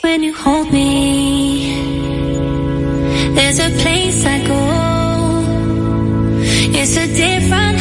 When 0.00 0.22
you 0.22 0.34
hold 0.34 0.72
me, 0.72 0.90
there's 3.36 3.60
a 3.60 3.70
place 3.82 4.26
I 4.26 4.38
go. 4.44 4.62
It's 6.80 6.96
a 6.96 7.06
different 7.06 7.71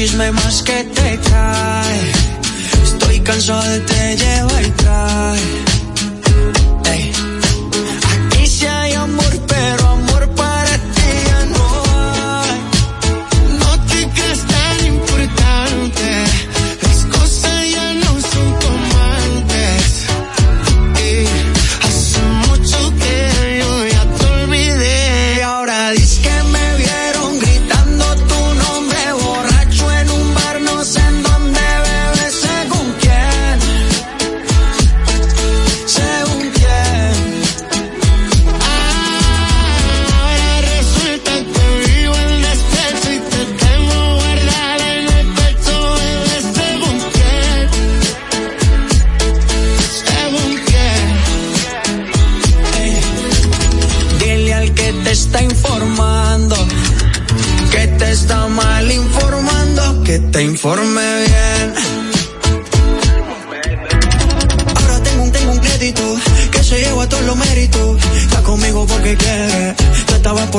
chisme 0.00 0.32
más 0.32 0.62
que 0.62 0.82
te 0.82 1.18
cae. 1.28 2.12
Estoy 2.82 3.20
cansado 3.20 3.62
de 3.64 3.80
te 3.80 4.16
llevar 4.16 4.62
y 4.64 4.70
trae. 4.70 5.69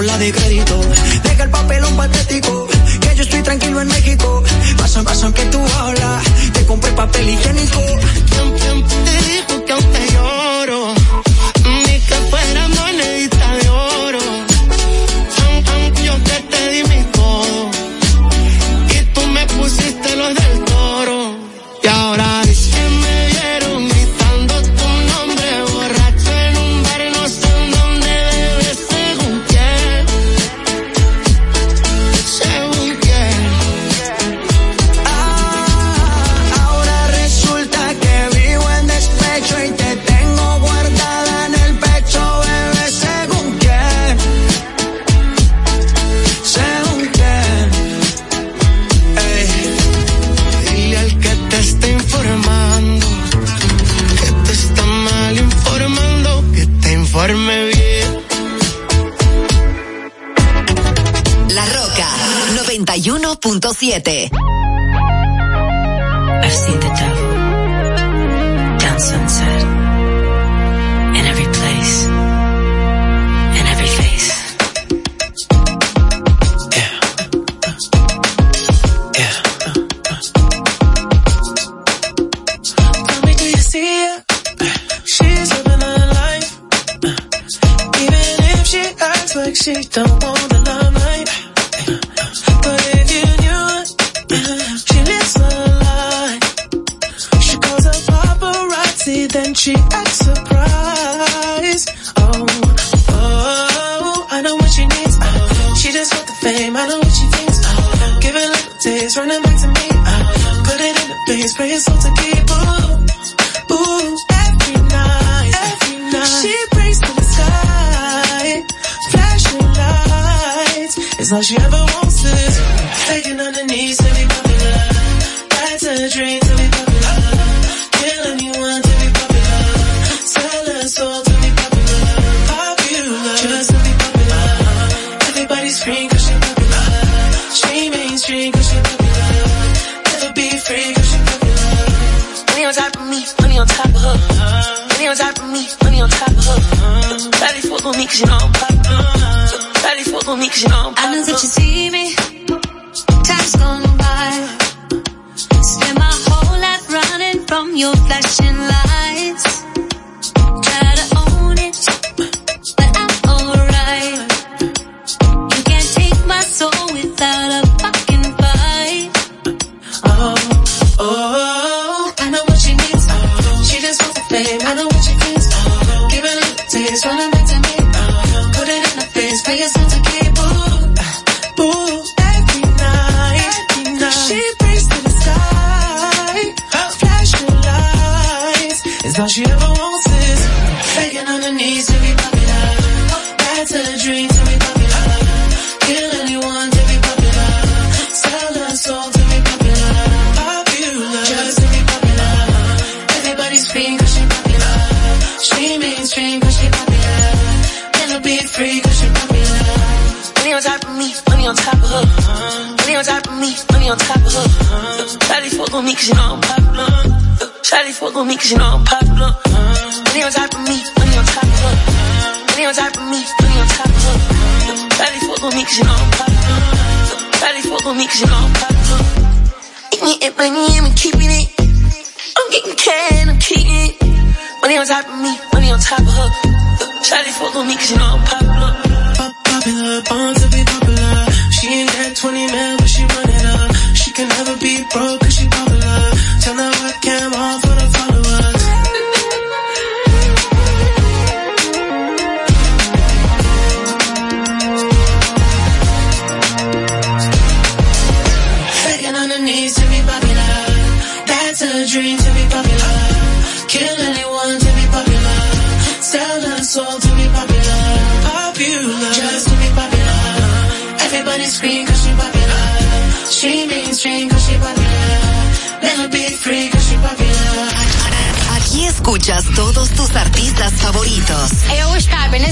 de 0.02 0.32
crédito. 0.32 0.82
Deja 1.24 1.44
el 1.44 1.50
papelón 1.52 1.96
patético, 1.96 2.68
que 3.02 3.16
yo 3.16 3.22
estoy 3.22 3.44
tranquilo 3.44 3.82
en 3.82 3.88
México. 3.88 4.44
Pasan, 4.78 5.06
pasan 5.06 5.32
que 5.32 5.46
tú 5.46 5.60
hablas, 5.78 6.24
te 6.54 6.66
compré 6.66 6.92
papel 6.94 7.30
higiénico. 7.30 7.80
1.7. 63.60 64.51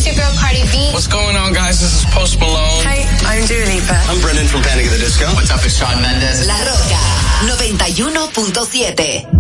your 0.10 0.18
girl 0.18 0.34
Cardi 0.38 0.64
B. 0.72 0.90
What's 0.94 1.08
going 1.08 1.36
on, 1.36 1.54
guys? 1.54 1.80
This 1.80 2.02
is 2.02 2.06
Post 2.14 2.40
Malone. 2.40 2.82
Hi, 2.86 3.06
I'm 3.30 3.46
Dua 3.46 3.66
Lipa. 3.66 3.94
I'm 4.10 4.20
Brendan 4.22 4.48
from 4.48 4.62
Panic 4.62 4.86
at 4.86 4.92
the 4.92 4.98
Disco. 4.98 5.26
What's 5.36 5.52
up, 5.52 5.64
it's 5.64 5.78
Sean 5.78 6.02
Mendes. 6.02 6.48
La 6.48 6.58
Roca 6.66 6.98
91.7. 7.46 9.39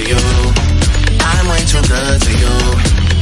to 0.00 0.08
you. 0.08 0.22
I'm 1.20 1.46
way 1.48 1.62
too 1.64 1.82
good 1.84 2.18
to 2.26 2.32
you. 2.42 2.56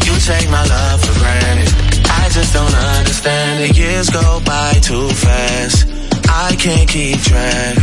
You 0.07 0.15
take 0.21 0.49
my 0.51 0.65
love 0.65 1.01
for 1.05 1.15
granted. 1.19 1.71
I 2.07 2.29
just 2.31 2.53
don't 2.55 2.75
understand 2.99 3.65
it. 3.65 3.77
Years 3.77 4.11
go 4.11 4.41
by 4.45 4.73
too 4.81 5.09
fast. 5.09 5.87
I 6.29 6.55
can't 6.57 6.89
keep 6.89 7.21
track. 7.21 7.77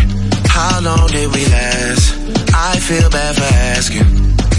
How 0.47 0.79
long 0.81 1.07
did 1.07 1.33
we 1.33 1.45
last? 1.47 2.15
I 2.53 2.79
feel 2.79 3.09
bad 3.09 3.35
for 3.35 3.49
asking. 3.75 4.07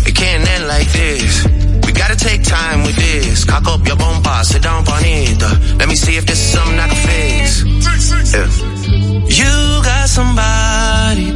It 0.06 0.14
can't 0.14 0.48
end 0.48 0.66
like 0.68 0.88
this. 0.92 1.46
We 1.84 1.92
gotta 1.92 2.16
take 2.16 2.42
time 2.42 2.82
with 2.82 2.96
this. 2.96 3.44
Cock 3.44 3.66
up 3.66 3.86
your 3.86 3.96
bomba, 3.96 4.44
sit 4.44 4.62
down 4.62 4.84
bonita. 4.84 5.48
Let 5.78 5.88
me 5.88 5.96
see 5.96 6.16
if 6.16 6.26
this 6.26 6.38
is 6.38 6.52
something 6.52 6.78
I 6.78 6.88
can 6.88 7.02
fix. 7.08 7.64
Yeah. 8.34 8.48
You 9.40 9.82
got 9.82 10.08
somebody 10.08 11.32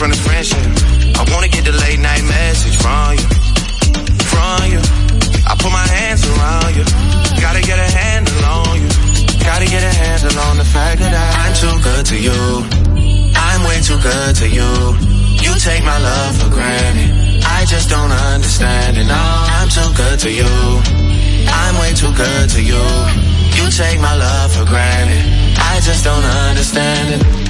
from 0.00 0.08
this 0.08 0.24
friendship. 0.24 0.64
I 1.20 1.28
wanna 1.28 1.52
get 1.52 1.68
the 1.68 1.76
late 1.76 2.00
night 2.00 2.24
message 2.24 2.72
from 2.80 3.20
you. 3.20 3.26
From 4.32 4.60
you. 4.72 4.80
I 5.44 5.52
put 5.60 5.68
my 5.68 5.88
hands 5.92 6.24
around 6.24 6.72
you. 6.72 6.84
Gotta 7.36 7.60
get 7.60 7.76
a 7.76 7.84
handle 7.84 8.40
on 8.48 8.80
you. 8.80 8.88
Gotta 9.44 9.68
get 9.68 9.84
a 9.84 9.92
handle 9.92 10.32
on 10.48 10.56
the 10.56 10.64
fact 10.64 11.04
that 11.04 11.12
I'm 11.12 11.52
too 11.52 11.76
good 11.84 12.04
to 12.12 12.16
you. 12.16 12.40
I'm 13.36 13.60
way 13.68 13.78
too 13.84 14.00
good 14.00 14.32
to 14.40 14.48
you. 14.48 14.72
You 15.44 15.52
take 15.60 15.84
my 15.84 15.98
love 16.00 16.32
for 16.40 16.48
granted. 16.48 17.44
I 17.44 17.68
just 17.68 17.90
don't 17.90 18.12
understand 18.32 18.96
it. 18.96 19.04
No, 19.04 19.20
I'm 19.52 19.68
too 19.68 19.90
good 20.00 20.18
to 20.24 20.30
you. 20.32 20.48
I'm 21.60 21.76
way 21.76 21.92
too 21.92 22.12
good 22.16 22.48
to 22.56 22.60
you. 22.64 22.84
You 23.52 23.68
take 23.68 24.00
my 24.00 24.16
love 24.16 24.48
for 24.56 24.64
granted. 24.64 25.20
I 25.60 25.76
just 25.84 26.04
don't 26.08 26.24
understand 26.24 27.20
it. 27.20 27.49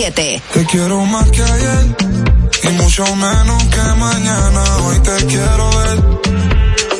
Te 0.00 0.64
quiero 0.64 1.04
más 1.04 1.30
que 1.30 1.42
ayer 1.42 1.96
y 2.62 2.68
mucho 2.68 3.04
menos 3.16 3.64
que 3.64 3.82
mañana. 3.98 4.76
Hoy 4.86 4.98
te 5.00 5.26
quiero 5.26 5.70
ver, 5.76 5.98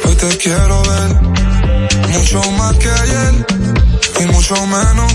hoy 0.04 0.14
te 0.16 0.36
quiero 0.36 0.82
ver. 0.82 2.10
Mucho 2.10 2.42
más 2.58 2.76
que 2.76 2.90
ayer 2.90 3.46
y 4.20 4.24
mucho 4.26 4.66
menos 4.66 5.09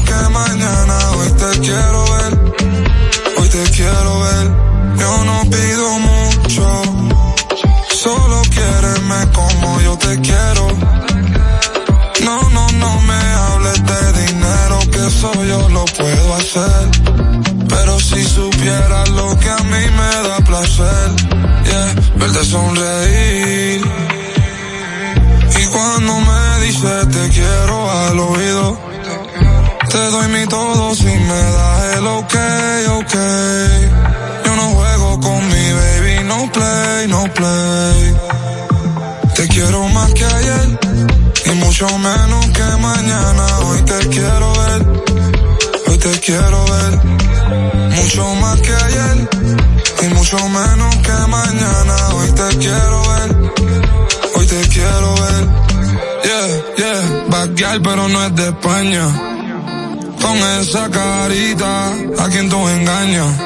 Con 58.65 60.37
esa 60.59 60.89
carita, 60.89 61.93
a 62.17 62.29
quien 62.29 62.49
tú 62.49 62.67
engañas. 62.67 63.37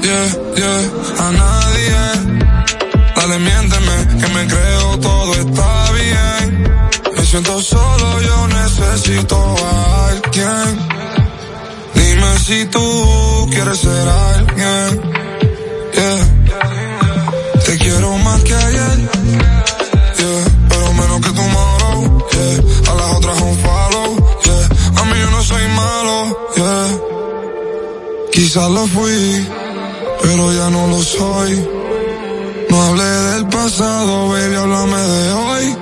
Yeah, 0.00 0.26
yeah, 0.56 0.80
a 1.18 1.32
nadie. 1.32 2.00
Dale, 3.14 3.38
miénteme, 3.40 3.96
que 4.18 4.28
me 4.32 4.46
creo 4.46 4.98
todo 5.00 5.34
está 5.34 5.92
bien. 5.92 6.64
Me 7.14 7.26
siento 7.26 7.60
solo, 7.60 8.22
yo 8.22 8.48
necesito 8.48 9.36
a 9.36 10.08
alguien. 10.08 10.78
Dime 11.94 12.38
si 12.38 12.64
tú 12.66 13.48
quieres 13.50 13.78
ser 13.78 14.08
alguien. 14.08 15.12
Yeah. 15.92 16.37
Quizás 28.38 28.70
lo 28.70 28.86
fui, 28.86 29.48
pero 30.22 30.52
ya 30.52 30.70
no 30.70 30.86
lo 30.86 31.02
soy. 31.02 31.68
No 32.70 32.82
hablé 32.84 33.02
del 33.02 33.46
pasado, 33.48 34.28
baby, 34.28 34.54
háblame 34.54 34.96
de 34.96 35.32
hoy. 35.32 35.76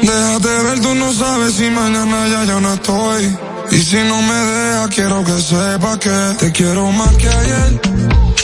Déjate 0.00 0.48
ver, 0.64 0.80
tú 0.80 0.94
no 0.94 1.12
sabes 1.12 1.52
si 1.56 1.68
mañana 1.68 2.28
ya 2.28 2.44
yo 2.44 2.60
no 2.62 2.72
estoy. 2.72 3.36
Y 3.72 3.76
si 3.76 3.96
no 3.96 4.22
me 4.22 4.34
dejas, 4.34 4.88
quiero 4.94 5.22
que 5.22 5.38
sepas 5.38 5.98
que 5.98 6.34
te 6.38 6.50
quiero 6.52 6.90
más 6.92 7.14
que 7.16 7.28
ayer. 7.28 7.80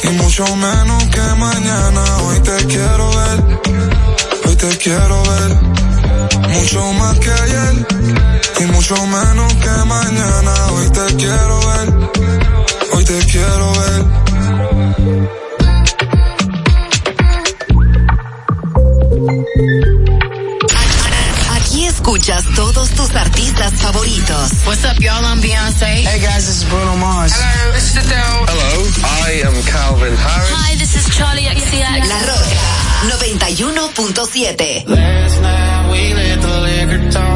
Y 0.05 0.09
mucho 0.09 0.45
menos 0.55 1.05
que 1.05 1.27
mañana, 1.39 2.03
hoy 2.25 2.41
te 2.41 2.67
quiero 2.67 3.11
ver. 3.17 3.39
Hoy 4.47 4.57
te 4.57 4.77
quiero 4.77 5.23
ver. 5.23 6.51
Mucho 6.51 6.93
más 6.93 7.19
que 7.19 7.31
ayer. 7.33 7.87
Y 8.61 8.65
mucho 8.73 9.07
menos 9.07 9.55
que 9.55 9.85
mañana, 9.87 10.53
hoy 10.75 10.91
te 10.91 11.17
quiero 11.17 11.61
ver 11.67 12.46
Aquí 21.55 21.85
escuchas 21.85 22.45
todos 22.57 22.91
tus 22.91 23.15
artistas 23.15 23.73
favoritos. 23.75 24.51
What's 24.67 24.85
up, 24.85 24.99
y'all? 24.99 25.25
I'm 25.25 25.41
Beyonce. 25.41 25.87
Hey, 25.87 26.21
guys, 26.21 26.47
this 26.47 26.63
is 26.63 26.65
Bruno 26.69 26.97
Mars. 26.97 27.33
Hello, 27.33 27.73
this 27.73 27.91
is 27.91 27.97
Adele. 28.05 28.47
Hello, 28.49 28.85
I 29.05 29.43
am 29.47 29.55
Calvin 29.63 30.17
Harris. 30.17 30.51
Hi, 30.51 30.75
this 30.77 30.97
is 30.97 31.07
Charlie 31.17 31.47
XCX. 31.47 32.09
La 32.09 32.19
Roca, 32.27 32.59
91.7. 33.23 34.89
Last 34.89 35.41
night 35.43 35.91
we 35.93 36.15
let 36.15 36.41
the 36.43 36.61
liquor 36.61 37.11
talk. 37.11 37.36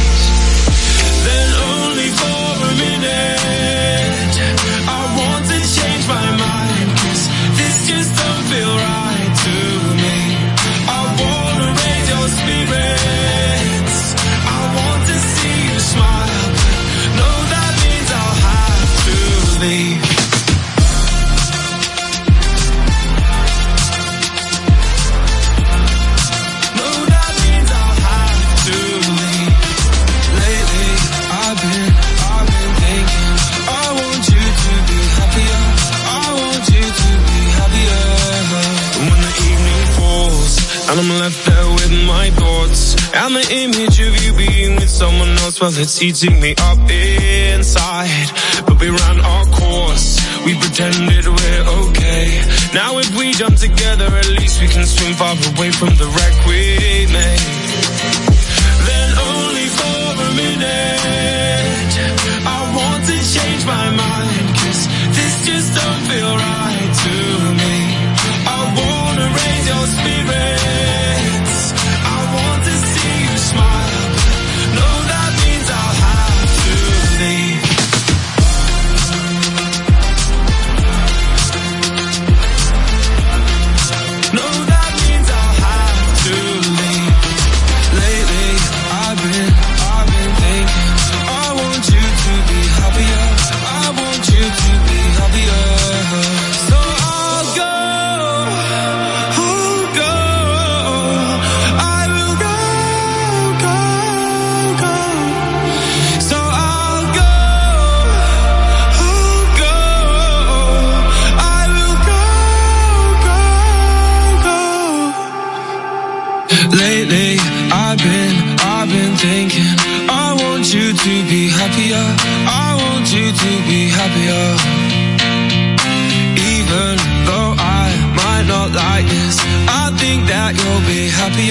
well, 45.61 45.71
it's 45.77 46.01
eating 46.01 46.41
me 46.41 46.55
up 46.57 46.79
inside. 46.89 48.29
But 48.65 48.79
we 48.79 48.89
ran 48.89 49.19
our 49.19 49.45
course, 49.45 50.19
we 50.43 50.57
pretended 50.57 51.27
we're 51.27 51.63
okay. 51.85 52.41
Now 52.73 52.97
if 52.97 53.15
we 53.15 53.31
jump 53.33 53.57
together, 53.57 54.05
at 54.05 54.29
least 54.29 54.59
we 54.59 54.67
can 54.67 54.85
swim 54.85 55.13
far 55.13 55.35
away 55.55 55.71
from 55.71 55.89
the 55.95 56.07
wreck 56.17 56.45
we 56.47 57.05
made. 57.13 58.30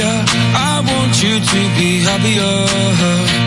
happier. 0.01 0.25
I 0.55 0.81
want 0.81 1.23
you 1.23 1.41
to 1.41 1.61
be 1.77 2.01
happier. 2.03 3.39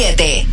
7. 0.00 0.49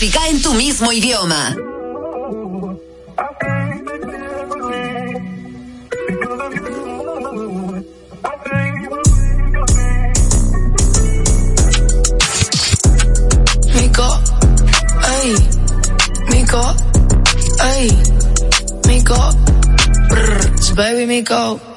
música 0.00 0.28
en 0.28 0.40
tu 0.40 0.54
mismo 0.54 0.92
idioma. 0.92 1.56
Mico, 13.74 14.20
ay, 15.02 15.34
Mico, 16.30 16.76
ay, 17.58 18.02
Mico, 18.86 19.30
baby 20.76 21.06
Mico 21.06 21.67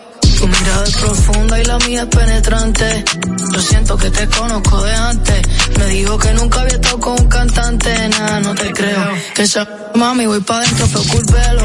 es 1.98 2.06
penetrante. 2.06 3.04
Lo 3.52 3.60
siento 3.60 3.98
que 3.98 4.10
te 4.10 4.28
conozco 4.28 4.82
de 4.84 4.94
antes. 4.94 5.42
Me 5.78 5.86
dijo 5.88 6.18
que 6.18 6.34
nunca 6.34 6.62
había 6.62 6.76
estado 6.76 7.00
con 7.00 7.20
un 7.20 7.28
cantante. 7.28 8.10
Nada, 8.10 8.40
no 8.40 8.56
te 8.56 8.72
creo. 8.72 9.12
Que 9.36 9.44
esa 9.44 9.68
mami 9.96 10.26
voy 10.26 10.40
pa' 10.42 10.60
dentro, 10.60 10.88
pero 10.88 11.04
culpelo. 11.04 11.64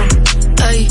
Ey, 0.71 0.89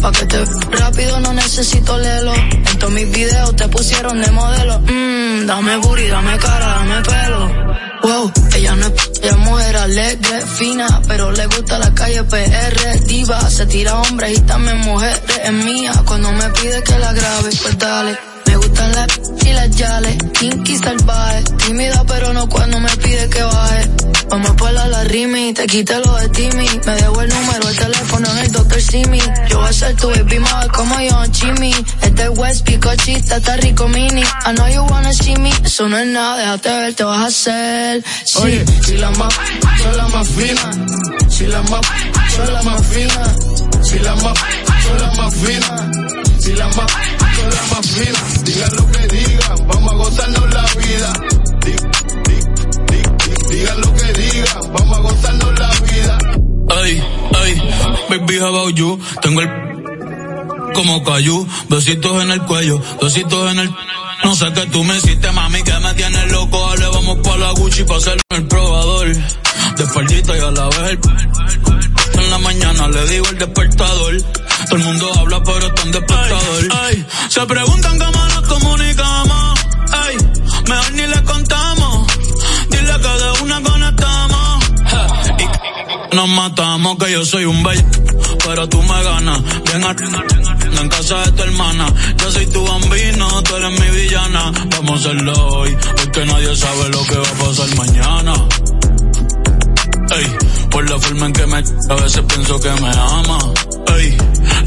pa' 0.00 0.12
que 0.12 0.26
te 0.26 0.44
rápido 0.70 1.20
no 1.20 1.32
necesito 1.34 1.98
lelo. 1.98 2.34
En 2.34 2.78
todos 2.78 2.92
mis 2.92 3.10
videos 3.10 3.56
te 3.56 3.68
pusieron 3.68 4.20
de 4.20 4.30
modelo. 4.30 4.80
Mmm, 4.80 5.46
dame 5.46 5.76
booty, 5.78 6.06
dame 6.08 6.38
cara, 6.38 6.66
dame 6.66 7.02
pelo. 7.02 7.68
Wow, 8.02 8.32
ella 8.54 8.76
no 8.76 8.86
es, 8.86 8.92
ella 9.22 9.32
es 9.32 9.38
mujer 9.38 9.76
alegre, 9.76 10.40
fina, 10.46 11.02
pero 11.08 11.32
le 11.32 11.46
gusta 11.46 11.78
la 11.78 11.92
calle 11.94 12.22
PR, 12.22 13.00
diva, 13.04 13.50
se 13.50 13.66
tira 13.66 14.00
hombres 14.00 14.38
y 14.38 14.40
también 14.42 14.78
mujeres, 14.78 15.20
es 15.42 15.52
mía, 15.52 15.92
cuando 16.06 16.30
me 16.32 16.48
pide 16.50 16.82
que 16.84 16.96
la 16.96 17.12
grabe, 17.12 17.50
pues 17.60 17.76
dale. 17.76 18.27
Gustan 18.78 18.92
las 18.92 19.44
y 19.44 19.52
las 19.54 19.70
yales, 19.76 20.16
kinky 20.38 20.78
salvaje, 20.78 21.42
tímida 21.66 22.04
pero 22.06 22.32
no 22.32 22.48
cuando 22.48 22.78
me 22.78 22.88
pide 22.96 23.28
que 23.28 23.42
baje. 23.42 23.90
Vamos 24.28 24.52
por 24.52 24.70
la 24.70 24.86
la 24.86 25.02
rimi, 25.02 25.52
te 25.52 25.66
quite 25.66 25.98
lo 25.98 26.14
de 26.14 26.28
Timmy, 26.28 26.68
me 26.86 26.94
debo 26.94 27.20
el 27.22 27.28
número, 27.28 27.68
el 27.68 27.76
teléfono 27.76 28.30
en 28.30 28.38
el 28.38 28.52
Dr. 28.52 28.80
Simi. 28.80 29.20
Yo 29.48 29.58
voy 29.58 29.68
a 29.68 29.72
ser 29.72 29.96
tu 29.96 30.08
baby 30.10 30.38
mother 30.38 30.70
como 30.70 31.00
yo 31.00 31.22
Jimmy. 31.32 31.74
Este 32.02 32.22
es 32.22 32.38
West 32.38 32.64
Picochita, 32.66 33.36
está 33.38 33.56
rico 33.56 33.88
mini. 33.88 34.22
I 34.22 34.54
know 34.54 34.68
you 34.68 34.82
wanna 34.84 35.12
see 35.12 35.34
me, 35.38 35.50
eso 35.64 35.88
no 35.88 35.98
es 35.98 36.06
nada, 36.06 36.36
déjate 36.36 36.68
ver, 36.68 36.94
te 36.94 37.02
vas 37.02 37.18
a 37.18 37.26
hacer. 37.26 38.04
Sí, 38.24 38.38
Oye, 38.40 38.64
si 38.84 38.96
la 38.96 39.10
más, 39.10 39.34
son 39.82 39.96
la 39.96 40.06
más 40.06 40.28
fina. 40.28 40.70
Si 41.28 41.46
la 41.46 41.62
más, 41.62 41.80
son 42.36 42.54
la 42.54 42.62
más 42.62 42.86
fina. 42.86 43.34
Si 43.82 43.98
la 43.98 44.14
más, 44.14 44.38
son 44.84 44.98
la 45.00 45.10
más 45.20 45.34
fina. 45.34 45.90
Si 46.38 46.52
la 46.52 46.68
más, 46.68 47.17
la 47.42 47.62
más. 47.74 48.44
Digan 48.44 48.76
lo 48.76 48.86
que 48.92 49.06
digan, 49.08 49.66
vamos 49.68 49.92
a 49.92 49.96
gozarnos 49.96 50.54
la 50.54 50.66
vida. 50.74 51.12
Di- 51.64 51.72
di- 52.28 52.40
di- 52.88 53.02
di- 53.24 53.56
Digan 53.56 53.80
lo 53.80 53.94
que 53.94 54.12
digan, 54.12 54.72
vamos 54.72 54.98
a 54.98 55.00
gozarnos 55.00 55.58
la 55.58 55.70
vida. 55.80 56.18
Ay, 56.70 57.02
ay, 57.42 57.62
baby, 58.10 58.38
how 58.38 58.48
about 58.48 58.74
you? 58.74 58.98
Tengo 59.22 59.40
el 59.40 59.48
como 60.74 61.02
cayú, 61.02 61.46
besitos 61.68 62.22
en 62.22 62.30
el 62.30 62.42
cuello, 62.42 62.80
besitos 63.02 63.50
en 63.50 63.58
el... 63.60 63.70
No 64.24 64.34
sé 64.34 64.52
qué 64.52 64.66
tú 64.66 64.84
me 64.84 64.96
hiciste, 64.96 65.30
mami, 65.32 65.62
que 65.62 65.78
me 65.78 65.94
tienes 65.94 66.30
loco. 66.30 66.68
Dale, 66.70 66.86
vamos 66.88 67.18
pa' 67.22 67.36
la 67.36 67.50
Gucci 67.52 67.84
pa' 67.84 67.96
hacerlo 67.96 68.20
en 68.30 68.36
el 68.42 68.46
probador. 68.48 69.08
De 69.08 69.84
y 69.84 70.40
a 70.40 70.50
la 70.50 70.68
vez 70.68 70.78
el... 70.90 70.98
En 72.20 72.30
la 72.30 72.38
mañana 72.38 72.88
le 72.88 73.08
digo 73.08 73.26
el 73.28 73.38
despertador. 73.38 74.14
Todo 74.66 74.76
el 74.76 74.84
mundo 74.84 75.12
habla, 75.18 75.42
pero 75.42 75.66
está 75.66 75.82
en 75.82 75.92
despertador. 75.92 76.68
Ay, 76.82 77.06
se 77.28 77.46
preguntan 77.46 77.98
cómo 77.98 78.24
nos 78.28 78.42
comunicamos. 78.48 79.60
Ay, 79.92 80.16
mejor 80.68 80.92
ni 80.92 81.06
le 81.06 81.22
contamos. 81.24 82.06
Dile 82.70 82.92
que 82.92 83.08
de 83.08 83.42
una 83.42 83.62
conectamos. 83.62 84.64
Ja, 84.90 85.06
nos 86.12 86.28
matamos, 86.28 86.98
que 86.98 87.12
yo 87.12 87.24
soy 87.24 87.44
un 87.44 87.62
bello. 87.62 87.84
Pero 88.44 88.68
tú 88.68 88.82
me 88.82 89.02
ganas. 89.02 89.42
Ven 89.72 89.84
a 89.84 89.94
en 90.80 90.88
casa 90.88 91.24
de 91.24 91.32
tu 91.32 91.42
hermana. 91.42 91.86
Yo 92.18 92.30
soy 92.30 92.46
tu 92.46 92.66
bambino, 92.66 93.42
tú 93.42 93.56
eres 93.56 93.80
mi 93.80 93.90
villana. 93.90 94.52
Vamos 94.70 94.90
a 94.90 94.94
hacerlo 94.94 95.32
hoy, 95.48 95.76
porque 95.96 96.26
nadie 96.26 96.56
sabe 96.56 96.88
lo 96.90 97.04
que 97.04 97.16
va 97.16 97.28
a 97.28 97.46
pasar 97.46 97.76
mañana. 97.76 98.34
Ey, 100.10 100.36
por 100.70 100.88
la 100.88 100.98
forma 100.98 101.26
en 101.26 101.32
que 101.32 101.46
me 101.46 101.56
a 101.56 101.94
veces 101.96 102.22
pienso 102.28 102.60
que 102.60 102.70
me 102.70 102.88
ama. 102.88 103.38
Ey, 103.96 104.16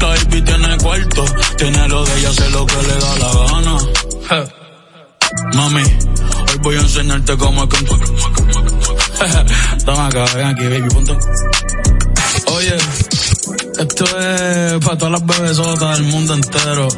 la 0.00 0.08
baby 0.08 0.42
tiene 0.42 0.76
cuarto, 0.78 1.24
tiene 1.58 1.88
lo 1.88 2.04
de 2.04 2.18
ella, 2.18 2.30
hace 2.30 2.50
lo 2.50 2.66
que 2.66 2.76
le 2.82 2.94
da 2.94 3.18
la 3.18 3.46
gana. 3.46 3.78
Mami, 5.54 5.82
hoy 5.82 6.58
voy 6.62 6.76
a 6.76 6.80
enseñarte 6.80 7.36
cómo 7.36 7.64
es 7.64 7.68
que... 7.70 7.86
Toma 9.84 10.06
acá, 10.08 10.24
ven 10.34 10.46
aquí, 10.46 10.64
baby, 10.64 10.88
ponte. 10.92 11.16
Oye, 12.46 12.76
esto 13.78 14.04
es 14.04 14.84
para 14.84 14.98
todas 14.98 15.12
las 15.12 15.26
bebesotas 15.26 15.98
del 15.98 16.06
mundo 16.08 16.34
entero, 16.34 16.88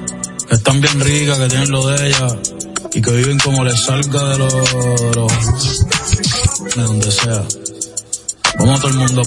que 0.48 0.54
están 0.54 0.80
bien 0.80 1.00
ricas, 1.00 1.38
que 1.38 1.46
tienen 1.48 1.70
lo 1.70 1.86
de 1.86 2.06
ellas, 2.08 2.34
y 2.92 3.00
que 3.02 3.10
viven 3.12 3.38
como 3.38 3.64
les 3.64 3.80
salga 3.80 4.24
de 4.30 4.38
los... 4.38 4.52
de 4.52 5.12
los- 5.14 5.84
de 6.76 6.82
donde 6.82 7.10
sea. 7.10 7.42
Vamos 8.58 8.80
todo 8.80 8.90
el 8.90 8.96
mundo. 8.96 9.22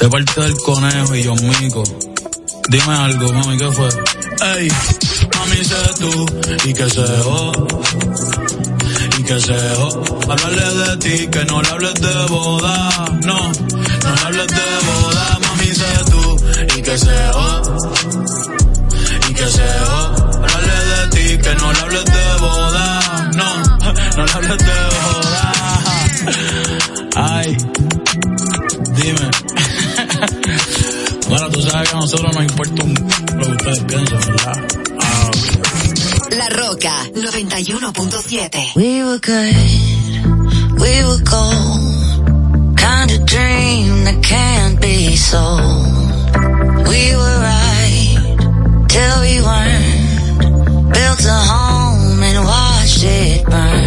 De 0.00 0.08
parte 0.08 0.40
del 0.40 0.56
conejo 0.56 1.14
y 1.14 1.22
yo 1.22 1.34
mico. 1.34 1.84
Dime 2.68 2.94
algo, 2.94 3.32
mami, 3.32 3.58
¿qué 3.58 3.70
fue? 3.70 3.88
Ey, 4.56 4.68
mami, 5.36 5.64
sé 5.64 5.76
tú, 5.98 6.26
y 6.64 6.72
que 6.72 6.88
se 6.88 7.06
jo, 7.22 7.52
y 9.18 9.22
que 9.22 9.38
se 9.38 9.58
jo. 9.76 10.02
Hablarle 10.30 10.74
de 10.74 10.96
ti, 10.96 11.26
que 11.28 11.44
no 11.44 11.60
le 11.60 11.68
hables 11.68 11.94
de 11.94 12.26
boda, 12.26 12.88
no, 13.22 13.36
no 13.36 14.14
le 14.14 14.22
hables 14.24 14.46
de 14.46 14.66
boda, 14.86 15.38
mami, 15.46 15.74
sé 15.74 15.84
tú, 16.10 16.76
y 16.78 16.82
que 16.82 16.98
se 16.98 17.32
jo, 17.32 17.62
y 19.28 19.34
que 19.34 19.46
se 19.46 19.68
jo. 19.86 20.00
Hablarle 20.42 20.84
de 20.88 21.08
ti, 21.10 21.38
que 21.42 21.54
no 21.56 21.72
le 21.72 21.80
hables 21.80 22.04
de 22.06 22.36
boda, 22.40 23.30
no, 23.36 23.56
no 24.16 24.24
le 24.24 24.32
hables 24.32 24.58
de 24.58 24.64
boda. 24.64 24.93
Sabes 31.74 31.90
que 31.90 31.96
a 31.96 32.00
nosotros 32.00 32.34
nos 32.34 32.44
importa 32.44 32.84
un 32.84 32.94
lo 33.36 33.46
que 33.46 33.52
ustedes 33.52 33.84
piensan, 33.84 34.20
¿verdad? 34.20 34.66
Ah, 35.00 35.30
La 36.30 36.48
Roca 36.50 37.04
91.7. 37.14 38.72
We 38.76 39.02
were 39.02 39.18
good, 39.18 39.56
we 40.78 41.04
were 41.04 41.22
gold. 41.24 42.76
Kind 42.76 43.10
of 43.10 43.26
dream 43.26 44.04
that 44.04 44.22
can't 44.22 44.80
be 44.80 45.16
sold. 45.16 45.86
We 46.86 47.16
were 47.16 47.38
right 47.40 48.18
till 48.88 49.20
we 49.22 49.40
weren't. 49.42 50.92
Built 50.92 51.24
a 51.24 51.40
home 51.50 52.22
and 52.22 52.44
watched 52.44 53.02
it 53.02 53.44
burn. 53.46 53.83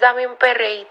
dame 0.00 0.26
un 0.26 0.36
perreíto. 0.36 0.85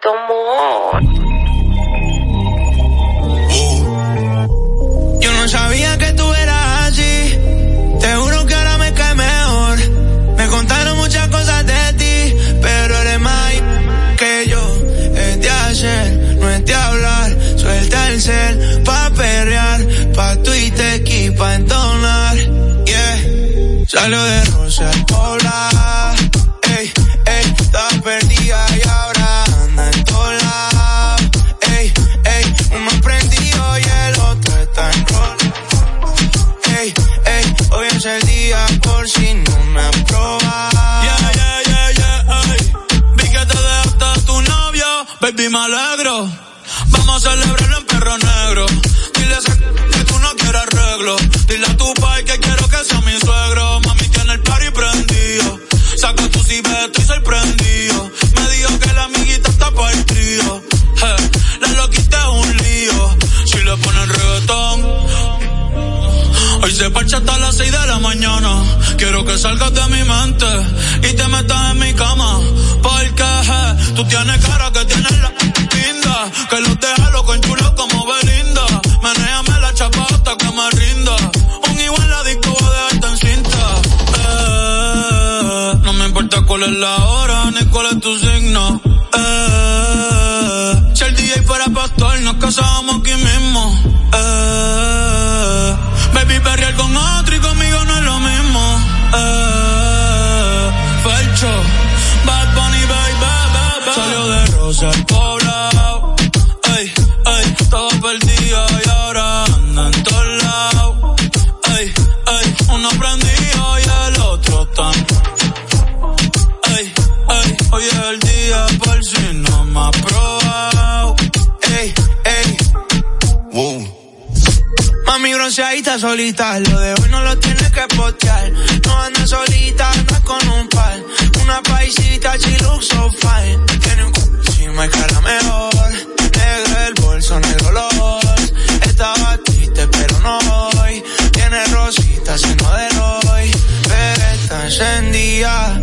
solita, 125.99 126.59
lo 126.59 126.79
de 126.79 126.93
hoy 126.93 127.09
no 127.09 127.21
lo 127.21 127.37
tienes 127.37 127.71
que 127.71 127.81
postear. 127.95 128.51
No 128.85 129.01
andas 129.01 129.29
solita, 129.29 129.91
andas 129.91 130.19
con 130.21 130.47
un 130.49 130.67
par. 130.67 130.99
Una 131.41 131.61
paisita, 131.61 132.35
she 132.37 132.57
looks 132.59 132.89
fine. 133.19 133.59
Tiene 133.81 134.03
un 134.05 134.13
encima 134.37 134.85
y 134.85 134.89
cara 134.89 135.21
mejor. 135.21 135.73
negro 135.73 136.81
el 136.87 136.93
bolso, 136.95 137.39
negro 137.39 137.71
los. 137.71 138.51
Estaba 138.81 139.37
triste, 139.45 139.87
pero 139.87 140.19
no 140.19 140.37
hoy. 140.81 141.03
Tiene 141.31 141.65
rosita, 141.67 142.37
sino 142.37 142.71
de 142.73 142.87
hoy. 142.99 143.51
Pero 143.87 144.23
está 144.33 144.65
encendida. 144.65 145.81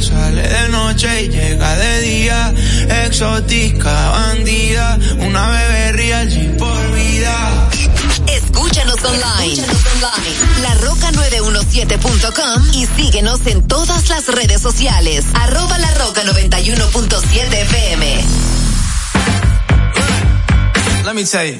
Sale 0.00 0.42
de 0.42 0.68
noche 0.68 1.22
y 1.22 1.28
llega 1.28 1.76
de 1.76 2.00
día. 2.00 2.54
Exótica, 3.06 4.10
bandida. 4.10 4.98
Una 5.18 5.48
bebé 5.48 5.92
real 5.92 6.56
por 6.58 6.94
vida 6.94 7.65
online. 9.06 9.52
Escúchanos 9.52 9.84
online. 9.94 10.36
La 10.62 10.74
Roca 10.74 11.10
917.com 11.12 12.62
y 12.74 12.86
síguenos 12.96 13.40
en 13.46 13.66
todas 13.66 14.08
las 14.08 14.26
redes 14.28 14.60
sociales. 14.60 15.24
Arroba 15.34 15.78
La 15.78 15.94
Roca 15.94 16.22
91.7 16.24 17.54
FM. 17.54 18.24
Let 21.04 21.14
me 21.14 21.24
tell 21.24 21.46
you. 21.46 21.56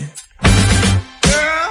Girl, 1.22 1.70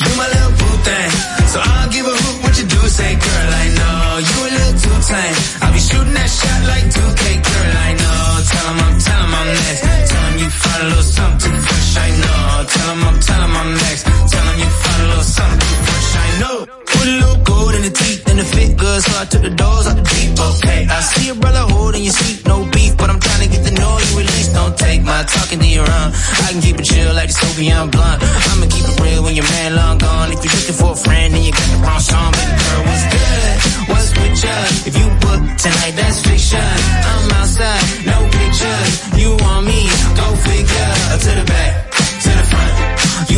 you 0.00 0.16
my 0.16 0.26
little 0.26 0.50
boo 0.58 0.76
thing. 0.82 1.10
So 1.52 1.60
I'll 1.60 1.88
give 1.90 2.06
a 2.06 2.10
hoot 2.10 2.42
what 2.42 2.58
you 2.58 2.64
do 2.66 2.88
say, 2.88 3.14
girl. 3.14 3.54
I 3.54 3.68
know 3.78 4.18
you 4.18 4.38
a 4.42 4.50
little 4.58 4.74
too 4.82 4.98
tame. 5.06 5.36
I'll 5.62 5.72
be 5.72 5.78
shooting 5.78 6.14
that 6.14 6.28
shot 6.28 6.60
like 6.66 6.84
2K, 6.90 7.22
girl. 7.46 7.76
I 7.78 7.92
know. 8.02 8.42
Tell 8.50 8.66
him 8.72 8.80
I'm, 8.86 8.98
tell 8.98 9.20
him 9.22 9.34
I'm 9.38 9.46
next. 9.54 9.80
Tell 10.10 10.24
him 10.26 10.38
you 10.42 10.50
find 10.50 10.82
a 10.82 10.86
little 10.88 11.02
something 11.02 11.56
fresh. 11.62 11.96
I 11.96 12.10
know. 12.22 12.66
Tell 12.74 12.88
him 12.90 13.04
I'm, 13.06 13.20
tell 13.20 13.42
him 13.42 13.54
I'm 13.56 13.70
next. 13.86 14.02
Tell 14.02 14.46
him 14.50 14.58
you 14.58 14.70
a 15.02 15.08
little 15.08 15.24
something 15.24 15.82
fresh, 15.86 16.10
I 16.16 16.28
know. 16.40 16.56
Put 16.66 17.06
a 17.06 17.14
little 17.22 17.40
gold 17.44 17.74
in 17.74 17.82
the 17.82 17.90
teeth 17.90 18.22
and 18.28 18.38
the 18.38 18.44
fit 18.44 18.76
good, 18.76 19.00
so 19.02 19.12
I 19.18 19.24
took 19.24 19.42
the 19.42 19.50
doors 19.50 19.86
out 19.86 19.96
the 19.96 20.06
deep. 20.06 20.32
Okay, 20.38 20.80
I 20.86 21.00
see 21.00 21.28
a 21.30 21.34
brother 21.34 21.64
holding 21.74 22.02
your 22.04 22.12
seat, 22.12 22.46
no 22.46 22.64
beef, 22.70 22.96
but 22.96 23.10
I'm 23.10 23.20
trying 23.20 23.42
to 23.46 23.50
get 23.54 23.62
the 23.64 23.74
noise 23.74 24.10
released. 24.14 24.54
Don't 24.54 24.76
take 24.78 25.02
my 25.02 25.22
talking 25.24 25.58
to 25.58 25.68
your 25.68 25.88
own. 25.88 26.08
I 26.46 26.48
can 26.52 26.60
keep 26.62 26.78
it 26.78 26.86
chill 26.86 27.14
like 27.14 27.28
the 27.28 27.36
Soviet 27.42 27.86
blunt. 27.90 28.18
I'ma 28.22 28.66
keep 28.70 28.86
it 28.86 28.96
real 29.02 29.22
when 29.24 29.34
your 29.34 29.48
man 29.54 29.70
long 29.74 29.98
gone. 29.98 30.28
If 30.32 30.40
you're 30.44 30.54
looking 30.54 30.78
for 30.78 30.92
a 30.92 31.00
friend 31.06 31.34
and 31.34 31.42
you 31.44 31.52
got 31.52 31.68
the 31.72 31.78
wrong 31.82 32.02
song, 32.02 32.30
baby 32.32 32.54
girl, 32.62 32.82
what's 32.86 33.06
good? 33.10 33.54
What's 33.90 34.08
with 34.14 34.36
you? 34.44 34.58
If 34.88 34.94
you 35.00 35.06
book 35.24 35.42
tonight, 35.58 35.94
that's 35.98 36.18
fiction. 36.22 36.62
I'm 36.62 37.26
outside, 37.40 37.84
no 38.06 38.18
pictures. 38.38 38.90
You 39.18 39.30
want 39.42 39.66
me? 39.66 39.80
Go 40.14 40.26
figure. 40.46 40.90
Up 41.14 41.20
to 41.26 41.32
the 41.40 41.46
back. 41.48 41.91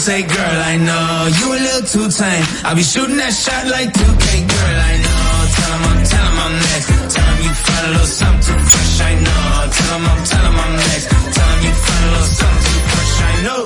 say 0.00 0.22
girl, 0.22 0.58
I 0.72 0.76
know. 0.80 1.28
You 1.28 1.52
a 1.52 1.58
little 1.60 1.84
too 1.92 2.08
tame. 2.08 2.44
I'll 2.64 2.74
be 2.74 2.82
shooting 2.82 3.18
that 3.20 3.34
shot 3.36 3.66
like 3.68 3.92
2K, 3.92 4.48
girl, 4.48 4.78
I 4.80 4.96
know. 5.04 5.44
Tell 5.56 5.72
him 5.76 5.84
I'm, 5.92 6.00
tell 6.08 6.24
him 6.24 6.40
I'm 6.40 6.54
next. 6.56 6.88
Tell 7.12 7.28
him 7.28 7.44
you 7.44 7.52
find 7.52 7.84
a 7.84 7.92
little 7.92 8.08
something 8.08 8.48
too 8.48 8.56
fresh, 8.72 8.96
I 9.04 9.12
know. 9.20 9.68
Tell 9.76 10.00
him 10.00 10.08
I'm, 10.08 10.24
tell 10.24 10.40
him 10.48 10.56
I'm 10.56 10.72
next. 10.88 11.04
Tell 11.36 11.52
him 11.52 11.60
you 11.68 11.74
find 11.84 12.00
a 12.00 12.16
little 12.16 12.32
something 12.40 12.64
too 12.64 12.80
fresh, 12.90 13.12
I 13.28 13.44
know. 13.44 13.60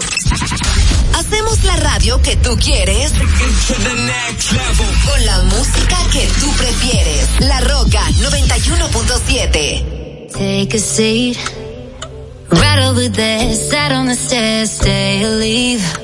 Hacemos 1.15 1.63
la 1.63 1.77
radio 1.77 2.21
que 2.21 2.35
tú 2.37 2.57
quieres 2.59 3.13
con 5.07 5.25
la 5.25 5.39
música 5.55 5.97
que 6.11 6.27
tú 6.41 6.51
prefieres. 6.59 7.29
La 7.47 7.61
Roca 7.61 8.11
91.7. 8.11 10.35
Take 10.35 10.75
a 10.75 10.81
seat. 10.81 11.39
Right 12.51 12.83
over 12.91 13.09
there, 13.09 13.55
sat 13.55 13.93
on 13.93 14.07
the 14.07 14.17
stairs, 14.17 14.73
stay 14.73 15.25
or 15.25 15.37
leave. 15.39 16.04